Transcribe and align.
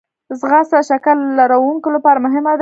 ځغاسته 0.39 0.77
د 0.81 0.85
شکر 0.89 1.15
لرونکو 1.39 1.87
لپاره 1.95 2.19
مهمه 2.25 2.51
ده 2.57 2.59